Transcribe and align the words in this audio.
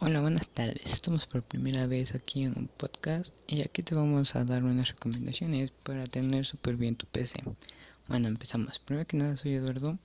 Hola, 0.00 0.20
buenas 0.20 0.46
tardes. 0.46 0.92
Estamos 0.92 1.26
por 1.26 1.42
primera 1.42 1.88
vez 1.88 2.14
aquí 2.14 2.44
en 2.44 2.56
un 2.56 2.68
podcast 2.68 3.32
y 3.48 3.62
aquí 3.62 3.82
te 3.82 3.96
vamos 3.96 4.36
a 4.36 4.44
dar 4.44 4.62
unas 4.62 4.90
recomendaciones 4.90 5.72
para 5.82 6.06
tener 6.06 6.46
súper 6.46 6.76
bien 6.76 6.94
tu 6.94 7.04
PC. 7.06 7.42
Bueno, 8.06 8.28
empezamos. 8.28 8.78
Primero 8.78 9.08
que 9.08 9.16
nada, 9.16 9.36
soy 9.36 9.54
Eduardo 9.54 9.98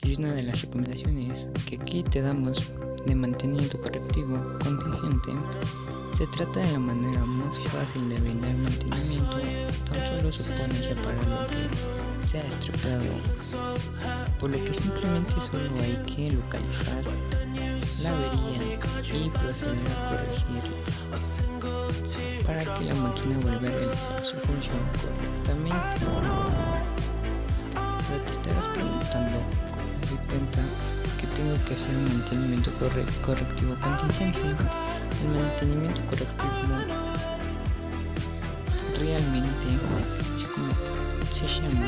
y 0.00 0.14
una 0.16 0.32
de 0.32 0.44
las 0.44 0.62
recomendaciones 0.62 1.48
que 1.68 1.74
aquí 1.74 2.04
te 2.04 2.20
damos 2.20 2.72
de 3.04 3.14
mantenimiento 3.16 3.80
correctivo 3.80 4.38
contingente 4.62 5.32
se 6.16 6.28
trata 6.28 6.60
de 6.60 6.72
la 6.72 6.78
manera 6.78 7.24
más 7.24 7.58
fácil 7.64 8.08
de 8.08 8.20
brindar 8.20 8.54
mantenimiento, 8.54 9.40
tan 9.86 10.20
solo 10.20 10.32
supone 10.32 10.94
reparar 10.94 11.28
lo 11.28 11.46
que 11.48 12.28
se 12.28 12.38
ha 12.38 12.42
estropeado, 12.42 13.12
por 14.38 14.56
lo 14.56 14.64
que 14.64 14.72
simplemente 14.72 15.34
solo 15.50 15.80
hay 15.82 16.14
que 16.14 16.30
localizar 16.30 17.02
avería 18.06 18.78
y 19.12 19.30
proceder 19.30 19.88
a 19.92 20.10
corregir 20.10 20.62
para 22.46 22.62
que 22.64 22.84
la 22.84 22.94
máquina 22.94 23.38
vuelva 23.42 23.68
a 23.68 23.70
realizar 23.70 24.24
su 24.24 24.36
función 24.36 24.82
correctamente. 25.00 25.76
Pero 28.08 28.22
te 28.22 28.30
estarás 28.32 28.66
preguntando 28.68 29.36
cómo 29.74 29.88
me 29.92 30.06
doy 30.06 30.18
cuenta 30.28 30.62
que 31.18 31.26
tengo 31.28 31.56
que 31.64 31.74
hacer 31.74 31.94
un 31.96 32.04
mantenimiento 32.04 32.70
correctivo 33.24 33.74
contingente. 33.80 34.64
El 35.22 35.28
mantenimiento 35.28 36.00
correctivo 36.06 36.74
realmente 38.98 39.66
se, 41.34 41.48
se 41.48 41.60
llama 41.60 41.86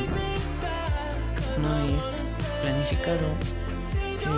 no 1.61 1.85
es 1.85 2.37
planificado 2.61 3.27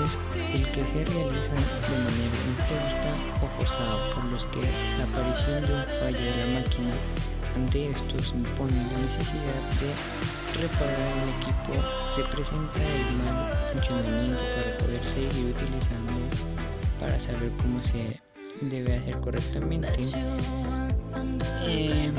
es 0.03 0.35
el 0.35 0.71
que 0.71 0.83
se 0.83 1.05
realiza 1.05 1.55
de 1.55 1.97
manera 2.05 2.37
imprevista 2.47 3.11
o 3.41 3.47
forzada, 3.57 4.15
por 4.15 4.23
los 4.25 4.45
que 4.45 4.61
la 4.97 5.03
aparición 5.03 5.61
de 5.65 5.73
un 5.73 5.83
fallo 5.99 6.19
de 6.19 6.33
la 6.37 6.59
máquina 6.59 6.93
ante 7.55 7.89
esto 7.89 8.15
impone 8.35 8.77
la 8.77 8.99
necesidad 8.99 9.61
de 9.79 9.89
reparar 10.61 11.11
el 11.21 11.29
equipo, 11.41 11.73
se 12.15 12.23
presenta 12.23 12.79
el 12.79 13.15
mal 13.25 13.53
funcionamiento 13.73 14.43
para 14.55 14.77
poder 14.77 15.03
seguir 15.13 15.45
utilizando 15.55 16.13
para 16.99 17.19
saber 17.19 17.51
cómo 17.61 17.81
se 17.83 18.19
debe 18.61 18.97
hacer 18.97 19.19
correctamente. 19.21 19.87
Eh, 21.67 22.11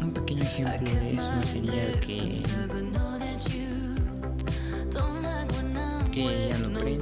un 0.00 0.12
pequeño 0.12 0.42
ejemplo 0.42 0.90
de 0.94 1.14
eso 1.14 1.42
sería 1.42 1.92
que, 2.00 2.42
que 6.26 6.48
ya 6.48 6.58
no 6.58 6.68
prende 6.68 6.98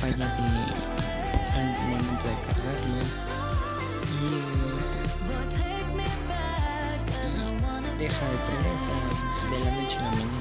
falla 0.00 0.26
de, 0.36 0.74
al 1.54 1.66
momento 1.78 2.26
de 2.28 2.36
cargarlo 2.46 3.00
y 4.10 4.34
deja 7.98 8.26
de 8.28 8.36
prender 8.36 8.78
eh, 8.90 9.08
de 9.50 9.58
la 9.64 9.70
noche 9.70 9.96
a 9.96 10.02
la 10.02 10.10
mañana 10.10 10.33